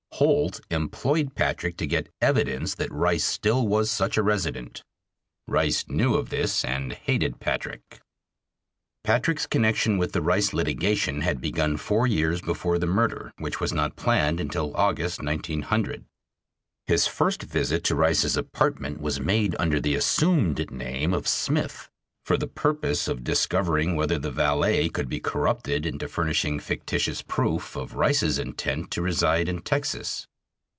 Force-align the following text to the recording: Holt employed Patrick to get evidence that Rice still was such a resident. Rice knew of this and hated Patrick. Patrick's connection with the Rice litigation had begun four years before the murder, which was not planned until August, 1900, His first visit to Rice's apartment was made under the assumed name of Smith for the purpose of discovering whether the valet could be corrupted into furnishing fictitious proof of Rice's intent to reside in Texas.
Holt 0.15 0.61
employed 0.69 1.33
Patrick 1.33 1.77
to 1.77 1.87
get 1.87 2.13
evidence 2.21 2.75
that 2.75 2.91
Rice 2.91 3.23
still 3.23 3.67
was 3.67 3.89
such 3.89 4.17
a 4.17 4.21
resident. 4.21 4.83
Rice 5.47 5.83
knew 5.87 6.13
of 6.13 6.29
this 6.29 6.63
and 6.63 6.93
hated 6.93 7.39
Patrick. 7.39 7.99
Patrick's 9.03 9.47
connection 9.47 9.97
with 9.97 10.11
the 10.11 10.21
Rice 10.21 10.53
litigation 10.53 11.21
had 11.21 11.41
begun 11.41 11.75
four 11.75 12.05
years 12.05 12.39
before 12.39 12.77
the 12.77 12.85
murder, 12.85 13.33
which 13.39 13.59
was 13.59 13.73
not 13.73 13.95
planned 13.95 14.39
until 14.39 14.75
August, 14.77 15.23
1900, 15.23 16.05
His 16.85 17.07
first 17.07 17.41
visit 17.41 17.83
to 17.85 17.95
Rice's 17.95 18.37
apartment 18.37 19.01
was 19.01 19.19
made 19.19 19.55
under 19.57 19.79
the 19.79 19.95
assumed 19.95 20.69
name 20.69 21.15
of 21.15 21.27
Smith 21.27 21.87
for 22.23 22.37
the 22.37 22.47
purpose 22.47 23.07
of 23.07 23.23
discovering 23.23 23.95
whether 23.95 24.19
the 24.19 24.29
valet 24.29 24.87
could 24.87 25.09
be 25.09 25.19
corrupted 25.19 25.87
into 25.87 26.07
furnishing 26.07 26.59
fictitious 26.59 27.23
proof 27.23 27.75
of 27.75 27.95
Rice's 27.95 28.37
intent 28.37 28.91
to 28.91 29.01
reside 29.01 29.49
in 29.49 29.59
Texas. 29.61 30.27